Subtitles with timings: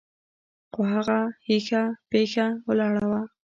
[0.71, 3.21] خو هغه هيښه پيښه ولاړه وه.